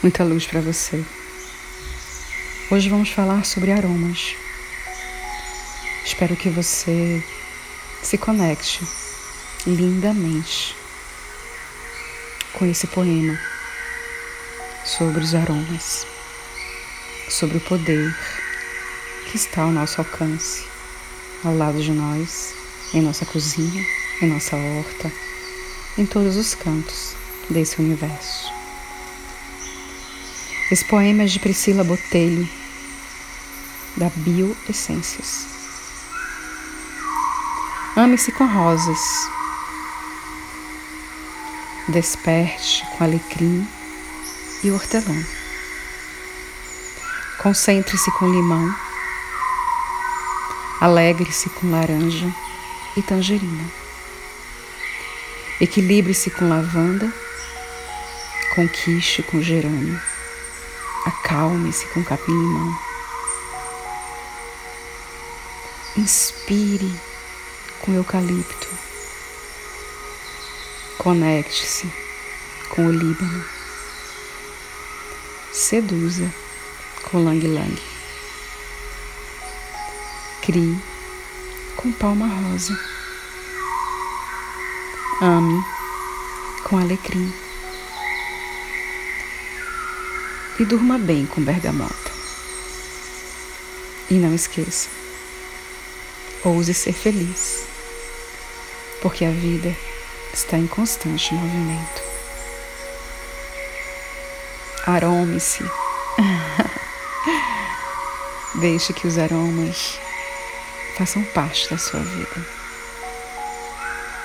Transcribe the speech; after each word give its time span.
muita 0.00 0.22
luz 0.22 0.46
para 0.46 0.60
você. 0.60 1.04
Hoje 2.70 2.88
vamos 2.88 3.10
falar 3.10 3.44
sobre 3.44 3.72
aromas. 3.72 4.36
Espero 6.04 6.36
que 6.36 6.48
você 6.48 7.22
se 8.00 8.16
conecte 8.16 8.86
lindamente 9.66 10.76
com 12.52 12.64
esse 12.64 12.86
poema 12.86 13.38
sobre 14.84 15.24
os 15.24 15.34
aromas, 15.34 16.06
sobre 17.28 17.58
o 17.58 17.60
poder 17.62 18.16
que 19.30 19.36
está 19.36 19.62
ao 19.62 19.72
nosso 19.72 20.00
alcance, 20.00 20.64
ao 21.44 21.56
lado 21.56 21.82
de 21.82 21.90
nós, 21.90 22.54
em 22.94 23.02
nossa 23.02 23.26
cozinha, 23.26 23.84
em 24.22 24.28
nossa 24.28 24.56
horta, 24.56 25.12
em 25.98 26.06
todos 26.06 26.36
os 26.36 26.54
cantos 26.54 27.17
desse 27.50 27.80
universo. 27.80 28.52
Esse 30.70 30.84
poema 30.84 31.22
é 31.22 31.26
de 31.26 31.38
Priscila 31.38 31.82
Botelho, 31.82 32.48
da 33.96 34.10
Bioessências. 34.16 35.46
Ame-se 37.96 38.30
com 38.32 38.46
rosas. 38.46 38.98
Desperte 41.88 42.86
com 42.96 43.04
alecrim 43.04 43.66
e 44.62 44.70
hortelã. 44.70 45.24
Concentre-se 47.38 48.10
com 48.12 48.28
limão. 48.28 48.74
Alegre-se 50.80 51.48
com 51.50 51.70
laranja 51.70 52.32
e 52.96 53.02
tangerina. 53.02 53.64
Equilibre-se 55.60 56.30
com 56.30 56.48
lavanda. 56.48 57.12
Conquiste 58.58 59.22
com 59.22 59.40
gerânio 59.40 60.02
Acalme-se 61.06 61.86
com 61.90 62.02
capim-limão. 62.02 62.76
Inspire 65.96 66.92
com 67.80 67.94
eucalipto. 67.94 68.66
Conecte-se 70.98 71.88
com 72.70 72.86
o 72.86 72.90
Líbano. 72.90 73.44
Seduza 75.52 76.28
com 77.04 77.22
lang-lang. 77.22 77.80
Crie 80.42 80.76
com 81.76 81.92
palma 81.92 82.26
rosa. 82.26 82.76
Ame 85.20 85.64
com 86.64 86.76
alecrim 86.76 87.47
e 90.58 90.64
durma 90.64 90.98
bem 90.98 91.26
com 91.26 91.40
bergamota. 91.40 92.10
E 94.10 94.14
não 94.14 94.34
esqueça, 94.34 94.88
ouse 96.42 96.74
ser 96.74 96.94
feliz, 96.94 97.64
porque 99.02 99.24
a 99.24 99.30
vida 99.30 99.76
está 100.32 100.56
em 100.56 100.66
constante 100.66 101.34
movimento. 101.34 102.02
Arome-se. 104.86 105.62
Deixe 108.54 108.94
que 108.94 109.06
os 109.06 109.18
aromas 109.18 109.98
façam 110.96 111.22
parte 111.34 111.68
da 111.68 111.76
sua 111.76 112.00
vida. 112.00 112.46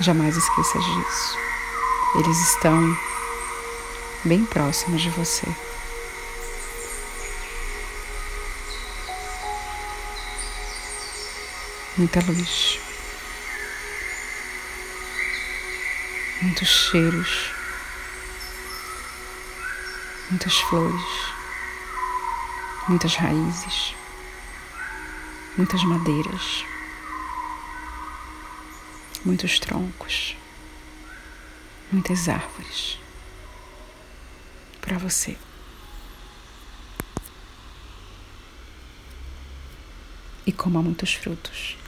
Jamais 0.00 0.36
esqueça 0.36 0.78
disso. 0.78 1.38
Eles 2.16 2.38
estão 2.38 2.96
bem 4.24 4.44
próximos 4.44 5.02
de 5.02 5.10
você. 5.10 5.48
Muita 11.96 12.20
luz, 12.20 12.80
muitos 16.42 16.68
cheiros, 16.68 17.52
muitas 20.28 20.58
flores, 20.58 21.04
muitas 22.88 23.14
raízes, 23.14 23.94
muitas 25.56 25.84
madeiras, 25.84 26.64
muitos 29.24 29.60
troncos, 29.60 30.36
muitas 31.92 32.28
árvores. 32.28 32.98
Para 34.80 34.98
você. 34.98 35.38
E 40.44 40.52
coma 40.52 40.82
muitos 40.82 41.14
frutos. 41.14 41.83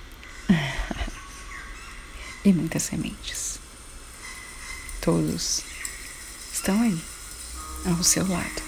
e 2.45 2.53
muitas 2.53 2.83
sementes. 2.83 3.59
Todos 5.01 5.63
estão 6.53 6.81
aí, 6.83 7.01
ao 7.87 8.03
seu 8.03 8.27
lado. 8.29 8.66